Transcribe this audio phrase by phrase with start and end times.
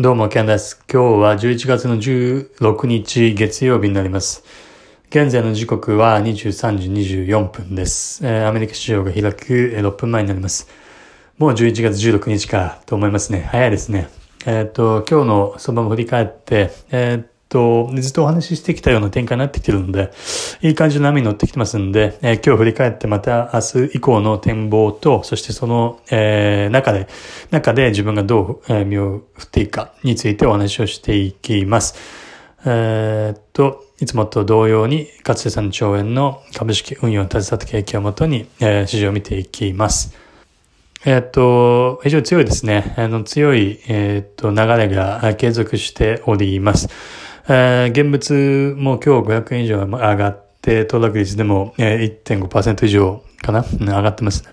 [0.00, 0.80] どうも、ケンです。
[0.88, 4.44] 今日は11月の16日月曜日になります。
[5.10, 6.88] 現在の時刻は23時
[7.26, 8.24] 24分です。
[8.24, 10.68] えー、アメリカ市場が開く6分前になります。
[11.36, 13.48] もう11月16日かと思いますね。
[13.50, 14.08] 早いですね。
[14.46, 20.10] えっ、ー、と、今日の相場も振り返って、え、ー、と、ずっとお話ししてきたような展開になってきてるので、
[20.62, 27.08] いい感じの波に乗ってきてますんで、えー、今日振り返ってまた明日以降の展望と、そしてその、えー、中で、
[27.50, 31.94] 中で自分がどう、えー、身を振っていくかについてお話をしていきます。
[32.64, 40.14] えー、っと、いつもと同様に、かつて3兆円の株式運用を携わった経験をもとに、えー、市場を見ていきます。
[41.04, 42.94] えっ、と、非常に強いですね。
[42.96, 46.88] あの、強い、えっ、と、流れが継続しております。
[47.50, 54.44] えー、現物も今日500円以上上がって、騰落率でも、えー、1.5%以上かな、上がってます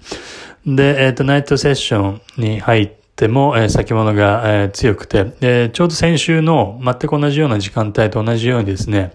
[0.66, 0.76] ね。
[0.76, 9.12] で、えっ、ー、と、ナイトセッションに入っても、えー、先物が、えー、強くて、で、ちょうど先週の全く同じような時間帯と同じようにですね、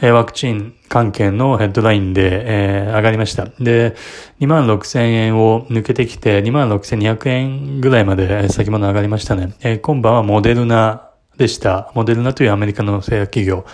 [0.00, 3.44] えー、ワクチン関係のヘッドラインで、えー、上がりました。
[3.60, 3.94] で、
[4.40, 9.52] 2万6千円を抜けてきて、2万6千200円ぐらいまで先物上がりましたね。
[9.60, 11.07] えー、今晩はモデルナ
[11.38, 11.90] でした。
[11.94, 13.64] モデルナというアメリカの製薬企業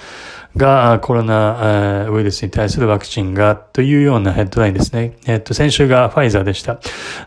[0.56, 5.16] がコロナウイルスに対するワクチンがというようなヘッドラインですね。
[5.26, 6.78] えっと、先週がファイザーでした。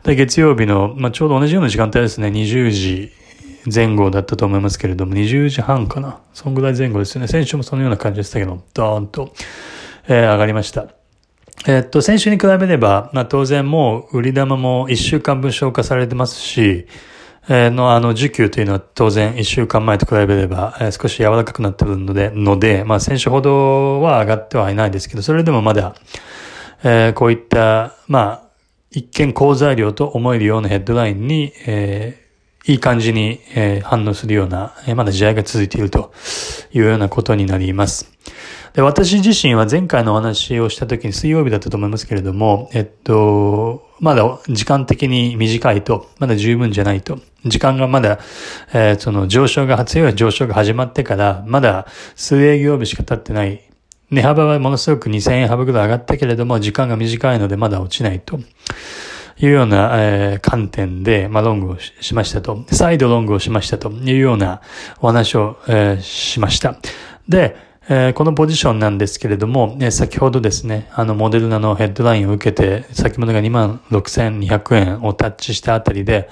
[0.04, 3.12] で、月曜日の、まあ、ちょうど同じような時間帯ですね、20時
[3.74, 6.20] 前後だったと思いますけれども、20時半かな。
[6.34, 7.28] そんぐらい前後ですよね。
[7.28, 9.34] 先週もそのような感じでしたけど、ドーンと、
[10.08, 10.86] えー、上がりました。
[11.66, 16.88] えっと、先週に比べれば、まあ、当然もう売り玉も1週間分消化されてますし、
[17.48, 25.96] のあの需給というのは当然1週間前と比べれば、少し柔らかくなってるので、ので、まあ先週ほどは上がってはいないですけど、それでもまだ、
[26.84, 28.48] えー、こういった、まあ、
[28.92, 36.14] 一見好材料と思えるようなヘッドラインに、えー、いい感じに、えー、反応するような、え、まだ試合が続いていると
[36.74, 38.12] いうようなことになります。
[38.78, 47.18] で私自身は前回のお話をした時に水曜日だったと思いますけれども、えっと、まだ時間的に短いと、まだ十分じゃないと。
[47.44, 48.20] 時間がまだ、
[48.76, 53.64] えー、その上昇が、強い上昇が始まってから、まだ数営業日しか経ってない。
[54.12, 58.40] 値幅はものすごく2000円幅ぐらい上がったけれども、時間が短いのでまだ落ちないと。
[59.40, 62.64] いうような、えー、観点で、まあ、ロングをしましたと。
[62.72, 64.62] 再度ロングをしましたというような
[65.00, 66.78] お話を、えー、しました。
[67.28, 76.30] で、えー、このポジションなんですけれども、えー、先ほどですね、あの、モデルナのヘッドラインを受けて、先物が26,200円をタッチしたあたりで、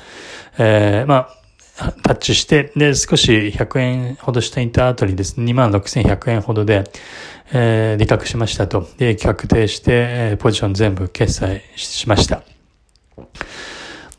[0.58, 1.30] えー、ま
[1.78, 6.84] あ、タッチして、で、少し100円ほど下にいたあたりですね、26,100円ほどで、
[7.54, 8.90] えー、利確しましたと。
[8.98, 12.44] で、確定して、えー、ポジション全部決済しました。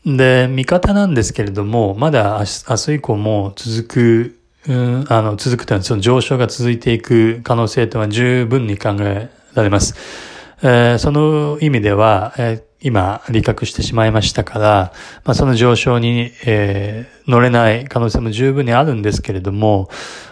[0.05, 4.36] で、見方なんですけれども、まだ明日以降も続く
[4.69, 9.95] あの、続くというのは、その上昇が続いていく可能性というのは十分に考えられます。
[10.61, 14.91] えー、その意味では、えー、今、利確してしまいましたから、
[15.23, 19.89] まあ、その上昇に、えー、乗れない可能性も十分にあるんですけれども、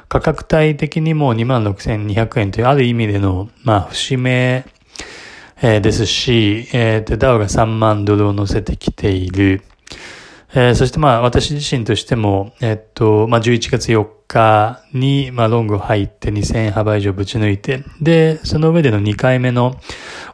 [0.10, 4.66] 価格帯的にも26,200円というある意味での、まあ、節目、
[5.62, 9.62] えー、ですし、えー、ダウが3万ドルを乗せてきている。
[10.54, 19.76] えー、そしてまあ私自身としても、えっと、まあ11月4日に、まあロング入って2000円幅以上ぶち抜いて、で、その上での2回目の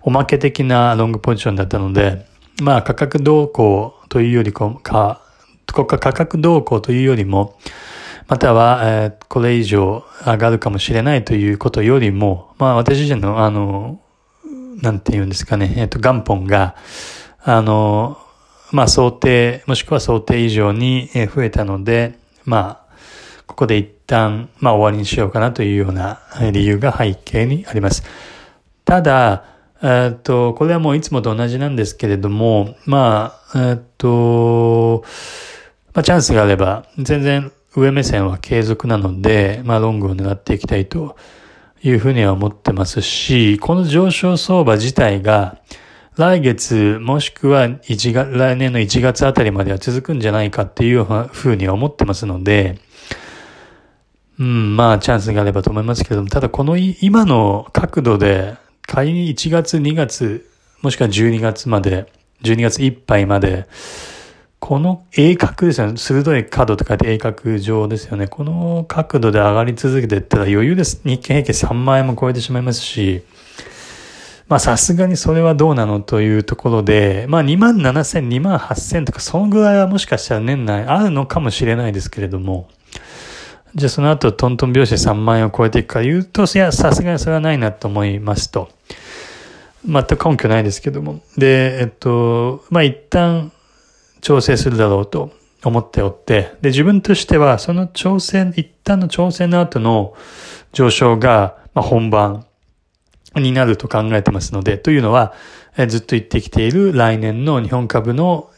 [0.01, 2.25] おまけ的なロングポジションだったので、
[2.61, 4.71] まあ価格動向というよりか、
[5.65, 7.57] 価格動向というよりも、
[8.27, 13.99] または、えー、これ以上上がるかもしれないということよりも、まあ私自身のあの、
[14.81, 16.75] なんて言うんですかね、えっ、と元本が、
[17.43, 18.17] あの、
[18.71, 22.80] まあ想定、もしくは想定以上に増えたので、まあ、
[23.47, 26.19] ここで一旦、まあ終わりにしようかなというような
[26.51, 28.03] 理由が背景にあります。
[28.85, 29.45] ただ、
[29.83, 35.03] えっと、これはもういつもと同じなんですけれども、まあ、えっと、
[35.93, 41.15] まあチャンスがあれば、全然上目線は継続なので、まあロングを狙っていきたいと
[41.81, 45.57] いうふうには思ってますし、この上昇相場自体が、
[46.17, 52.79] 来月もしくは1月、来年の1月あたりまでは続くんじゃないかっていうふうには思ってますので、
[54.41, 58.55] うん、まあチャンスがあればと思いますけども、ただこの今の角度で、
[58.87, 60.49] 仮に1月、2月、
[60.81, 62.11] もしくは12月まで、
[62.41, 63.67] 12月いっぱいまで、
[64.59, 65.97] この鋭角ですよね。
[65.97, 68.27] 鋭い角と書いて鋭角上ですよね。
[68.27, 71.01] この角度で上がり続けていったら余裕です。
[71.03, 73.21] 日経平均3万円も超えてしまいますし、
[74.47, 82.67] まあさすがにそれはどうなのというところで、まあ2万7千、2万8千とかそのぐらいはもしかしたら年内あるのかもしれないですけれども、
[83.73, 88.69] じゃあその後トントン拍子で3万円を超えていくか言うと、いや、さすがにそれはないなと思いますと。
[89.85, 91.21] 全く根拠ないですけども。
[91.37, 93.51] で、えっと、まあ、一旦
[94.19, 95.31] 調整するだろうと
[95.63, 100.15] 思っておって、で、自分としてはその調整、一旦の調整の後の
[100.73, 102.45] 上昇が、まあ、本番
[103.35, 105.33] になると考えてますので、というのは、
[105.77, 108.49] えずっと言ってきている来年の日本株の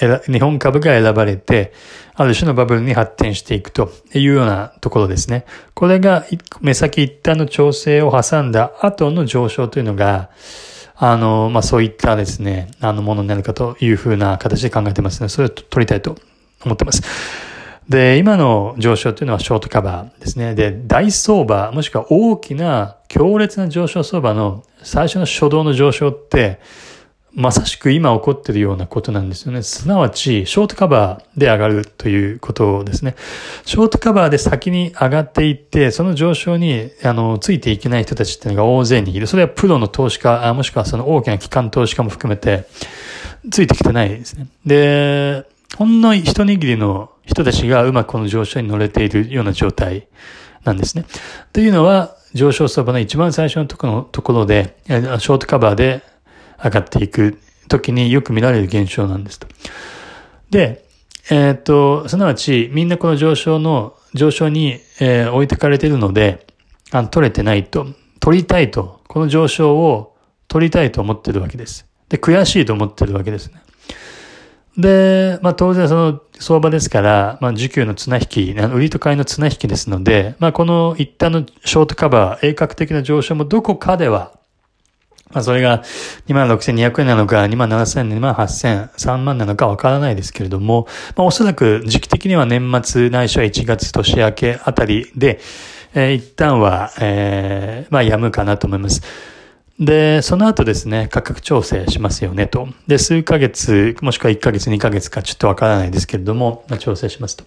[0.00, 1.72] 日本株が選ばれて、
[2.14, 5.44] ある種のバブルに発展していくというようなところですね。
[5.74, 6.24] これが
[6.60, 10.30] 目先一旦の調整を挟んだ後の上昇というのが、
[10.96, 16.16] あの、まあ、そういったですね、あのものになるかというふうな形で考えてますので、それを取りたいと
[16.64, 17.02] 思ってます。
[17.88, 20.54] で、今の上昇というのはショートカバーですね。
[20.54, 26.60] で、大相場、もしくは大きな強烈な上昇相場の最初の初動の上昇って、
[27.34, 29.62] まさしく今起こっているようなことなんですよね。
[29.62, 33.14] すなわち、ショートカバーで上がるということですね。
[33.64, 39.26] ショートカバーで先に上がっていって、その上昇に、あの、ついていけない人たちっていうのが大勢にいる。
[39.26, 42.66] それはプロの投資家、もしくはその大きな機関投資家も含めて、
[43.50, 44.46] ついてきてないですね。
[44.64, 45.44] で、
[45.76, 50.08] ほんの一握りの人たちがうまくこの上昇に乗れているような状態
[50.64, 51.04] なんですね。
[51.52, 53.76] というのは、上昇相場の一番最初のと
[54.22, 56.02] ころで、ショートカバーで
[56.62, 57.38] 上がっていく
[57.68, 59.46] 時によく見られる現象なんですと。
[60.50, 60.84] で、
[61.30, 66.46] えっ、と、すなわちみんなこの上昇の、上昇に、えー、置いてかれているので、
[66.90, 67.86] あ、取れてないと、
[68.20, 70.16] 取りたいと、この上昇を
[70.48, 71.86] 取りたいと思ってるわけです。
[72.08, 73.60] で、悔しいと思ってるわけですね。
[74.78, 84.37] で、まあ当然その相場ですから、まあ需給の綱引き、売りと買いの綱引きですので、まあこの一旦のショートカバー、鋭角的な上昇もどこかでは
[85.30, 85.82] まあ、それが
[86.28, 90.86] 26,200円なのか、27,000円、28,000、3万なのかわからないですけれども、
[91.16, 95.40] まあ、おそらく時期的には年末ないしは1月年明けあたりで、
[95.94, 99.02] えー、一旦は、えー、まあ、やむかなと思います。
[99.78, 102.68] で、その後ですね、価格調整しますよねと。
[102.86, 107.44] で、数ヶ月、もしくは1ヶ月、2ヶ月かちょっとわからないですけれども、まあ、調整しますと。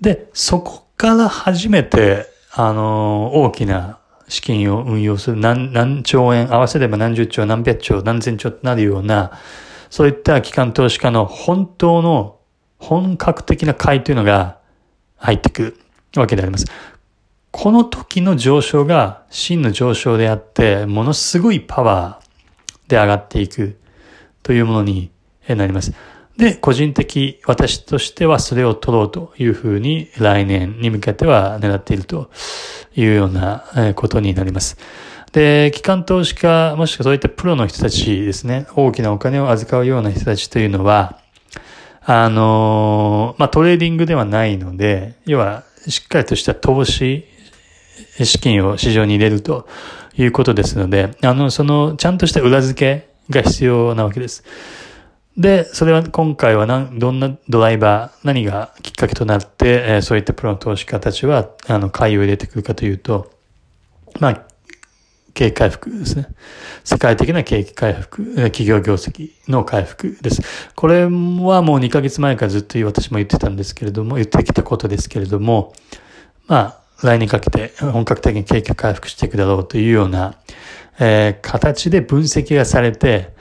[0.00, 9.32] で、そこから初めて、あの、大きな資金を運用する何何兆円、合わせれば何十兆、何百兆、何千兆となるような、
[9.90, 12.38] そういった機関投資家の本当の
[12.78, 14.58] 本格的な買いというのが
[15.16, 15.62] 入ってく
[16.14, 16.66] るわけであります。
[17.52, 23.78] この時の上昇が真の上昇であって、ものすごいパワーで上がっていく
[24.42, 25.10] というものに
[25.48, 25.92] なります。
[26.36, 32.30] で、個人的、私としてはそれを取ろうというふうに来年に向けては狙っていると
[32.94, 34.76] いうようなことになります。
[35.32, 41.20] で、機関投資家、もしくはそういったプロの人たちですね、大きなお金を預かるような人たちというのは、
[42.04, 47.24] あの、まあ、トレーディングではないので、要は、しっかりとした投資、
[48.22, 49.66] 資金を市場に入れると
[50.16, 54.44] いうことですので、あの、その、ちゃんとした裏付けが必要なわけです。
[55.36, 63.30] で、それは今回は何、どんなドライバー、何がきっかけとなって、えー、そういったプロの投資家たちは、あの、買いを入れてくるかというと、
[64.18, 64.46] まあ、
[65.34, 66.28] 景気回復ですね。
[66.82, 70.42] 世界的な景気回復、企業業績の回復です。
[70.74, 75.74] これはもう2ヶ月前からずっと私も言ってたんですけれども、言ってきたことですけれども、
[76.46, 80.36] まあ、来年かけて本格的に景気回復していくだろうというような、
[80.98, 83.34] えー、形で分析がされて、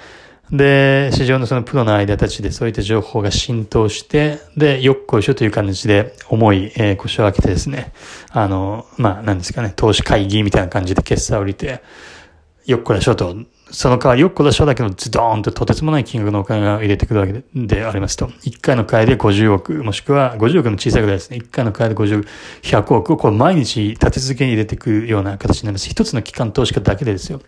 [0.51, 7.93] で、市場のそのプロの間たちでそういった情報が浸透して、で、よっこいしょという感じで重い、えー、腰を開けてですね、
[8.29, 11.81] あの、まあ、なんですかね、投資会議みたいな感じで決済を降りて、
[12.65, 13.35] よっこらしょと、
[13.71, 18.27] その代わりよっこらしょだけどズドーンととてつもない金額のお金が入れてくるわけででありますと。
[18.27, 21.37] 1回の買いで50億、もしくは50億の小さいぐらいですね。
[21.37, 22.27] 1回の買いで50億、
[22.61, 25.89] 100億をこれ毎日立て続けに入れていくような形になります。
[25.89, 27.41] 一つの機関投資家だけでですよ。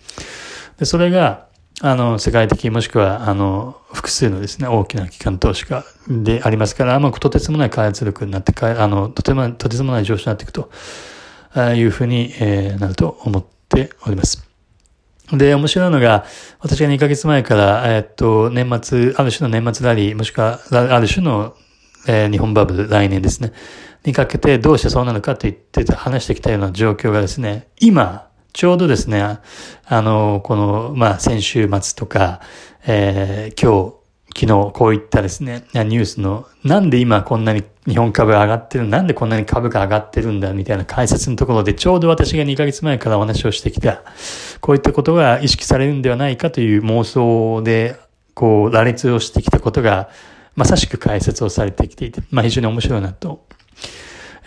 [0.78, 1.47] で、それが、
[1.82, 10.72] あの、世界的もしくは、あの、複数のですね、大きな機関投資家でありますから、まあ、とてつもない開発力になって、あの、とても、とてつもない上昇になっていくと
[11.54, 14.48] ああいうふうに、えー、なると思っております。
[15.32, 16.26] で、面白いのが、
[16.60, 21.54] 私が2ヶ月前から、えー、っと、年末、ある種の年末ラリー、もしくは、ある種の、
[22.08, 23.54] えー、日本バブル、来年ですね、
[24.04, 29.40] にかけてどうしてそうなのかと言って話してきたような状況がですね、今、ちょうどですね、
[29.86, 32.42] あの、この、まあ、先週末とか、
[32.86, 33.98] えー、今日、
[34.36, 44.04] 昨日、こういったですね、ニュースの、なんで今こんなに日本株上がってる、なんでこんなに株が上がってるんだ、みたいな解説のところで、ちょうど私が2ヶ月前からお話をしてきた、
[44.62, 47.96] こういったことが意識されるんではないかという妄想で、
[48.36, 50.10] こう、羅列をしてきたことが、
[50.56, 53.47] まさしく解説をされてきていて、まあ非常に面白いなと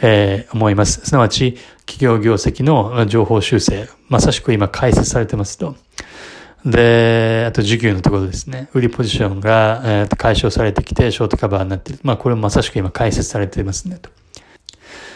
[0.02, 1.00] えー、思います。
[1.06, 5.76] すなわち、企業業績の情報修正、まさしく今解説されてますと。
[6.64, 8.68] で、あと需給のところですね。
[8.74, 12.00] 売りポジションが、えー、解消されてきて、ショートカバーになっている。
[12.02, 14.10] まあ、これもまさしく今解説されていますね、と。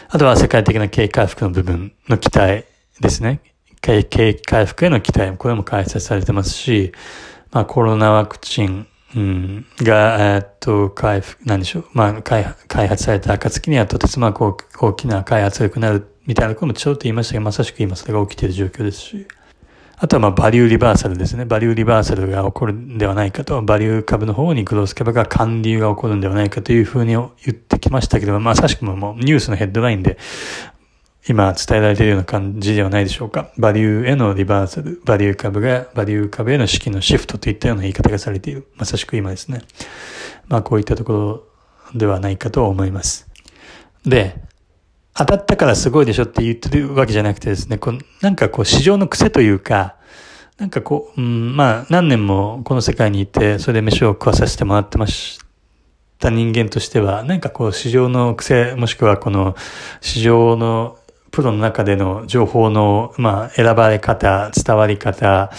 [0.09, 2.65] あとは世界的な経営回復の部分の期待
[2.99, 3.41] ですね。
[3.81, 6.93] 経営回復への期待、これも解説されてますし、
[7.51, 11.85] まあ、コロナワクチン、うん、が、えっと、回復、なんでしょう。
[11.93, 12.43] まあ、開
[12.87, 19.27] 発された暁にはとてつもなく大きな開発力になるみたいなこともちょっと言いましたが、まさしく今それが起きている状況ですし。
[19.97, 21.45] あとはまあバリューリバーサルですね。
[21.45, 30.17] バリューリバーサルが起こるんではないかと、バリュー株の方にグロース株が還流が起こるんではないかというふうに言ってきましたけど、まさしくももうニュースのヘッドラインで
[31.27, 33.51] 今伝えられているような感じではないでしょうか。
[33.57, 38.67] バリューへのリバーサル、バリュー株が、バリュー株への資金のシフトといったような言い方がされている。
[38.75, 39.63] まさしく今ですね。
[40.47, 41.13] まあこういったとこ
[41.93, 43.27] ろではないかと思います。
[44.05, 44.39] で、
[45.15, 49.95] 当たったからすごいでしょって言ってるわけじゃなくてですね、こうなんかこう市場の癖というか、
[50.59, 55.39] なんかこう、うん、まあ何年もこの世界にいて、それで飯を食わさせてもらってまし
[56.19, 59.55] た人間としては、なんかこう市場の癖、もしくはこの
[60.01, 60.99] 市場の
[61.35, 65.51] プロの中での情報の、まあ、選ばれ方、伝わり方、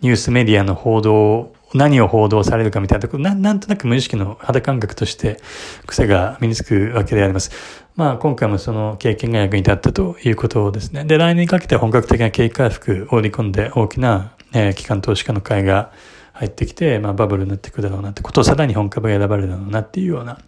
[0.00, 5.40] ニュースメディアの報道、何を報道されるかみたいなところ、なんとなく無意識の肌感覚として
[5.86, 7.50] 癖が身につくわけであります。
[7.96, 11.04] まあ今回もその経験が役に立ったということですね。
[11.04, 15.90] で、来年にかけて本格的な景気回復を織り込んで大きな、えー、機関投資家の会が
[16.32, 20.38] 入ってきて、まあバブルになっていくだろうなってことをさらに本株が選ばれるだろうなっていうような、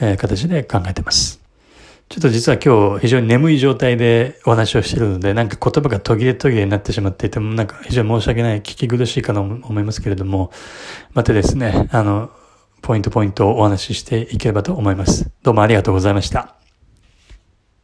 [0.00, 1.45] えー、形で考えてます。
[2.08, 10.52] ちょっと実は今日非常に眠い状態でお話をしているので、なんか言葉が途切れ途切れになってしまっていても、なんか非常に申し訳ない、聞き苦しいかと思いますけれども、
[11.14, 12.30] またですね、あの、
[12.80, 15.30] ポイントポイントをお話ししていければと思います。
[15.42, 16.65] どうもありがとうございました。